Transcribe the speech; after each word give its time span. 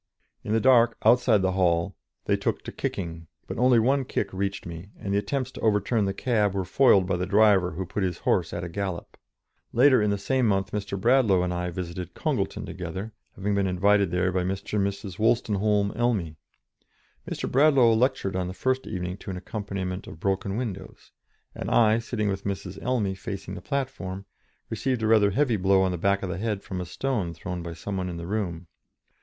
In 0.43 0.51
the 0.53 0.59
dark, 0.59 0.97
outside 1.05 1.43
the 1.43 1.51
hall, 1.51 1.95
they 2.25 2.35
took 2.35 2.63
to 2.63 2.71
kicking, 2.71 3.27
but 3.45 3.59
only 3.59 3.77
one 3.77 4.03
kick 4.03 4.33
reached 4.33 4.65
me, 4.65 4.89
and 4.97 5.13
the 5.13 5.19
attempts 5.19 5.51
to 5.51 5.61
overturn 5.61 6.05
the 6.05 6.11
cab 6.15 6.55
were 6.55 6.65
foiled 6.65 7.05
by 7.05 7.17
the 7.17 7.27
driver, 7.27 7.73
who 7.73 7.85
put 7.85 8.01
his 8.01 8.17
horse 8.17 8.51
at 8.51 8.63
a 8.63 8.67
gallop. 8.67 9.15
Later 9.71 10.01
in 10.01 10.09
the 10.09 10.17
same 10.17 10.47
month 10.47 10.71
Mr. 10.71 10.99
Bradlaugh 10.99 11.43
and 11.43 11.53
I 11.53 11.69
visited 11.69 12.15
Congleton 12.15 12.65
together, 12.65 13.13
having 13.35 13.53
been 13.53 13.67
invited 13.67 14.09
there 14.09 14.31
by 14.31 14.41
Mr. 14.41 14.79
and 14.79 14.87
Mrs. 14.87 15.19
Wolstenholme 15.19 15.93
Elmy. 15.95 16.35
Mr. 17.29 17.47
Bradlaugh 17.47 17.93
lectured 17.93 18.35
on 18.35 18.47
the 18.47 18.55
first 18.55 18.87
evening 18.87 19.17
to 19.17 19.29
an 19.29 19.37
accompaniment 19.37 20.07
of 20.07 20.19
broken 20.19 20.57
windows, 20.57 21.11
and 21.53 21.69
I, 21.69 21.99
sitting 21.99 22.27
with 22.27 22.43
Mrs. 22.43 22.81
Elmy 22.81 23.13
facing 23.13 23.53
the 23.53 23.61
platform, 23.61 24.25
received 24.67 25.03
a 25.03 25.07
rather 25.07 25.29
heavy 25.29 25.57
blow 25.57 25.83
on 25.83 25.91
the 25.91 25.97
back 25.99 26.23
of 26.23 26.29
the 26.31 26.39
head 26.39 26.63
from 26.63 26.81
a 26.81 26.87
stone 26.87 27.35
thrown 27.35 27.61
by 27.61 27.73
some 27.75 27.97
one 27.97 28.09
in 28.09 28.17
the 28.17 28.25
room. 28.25 28.65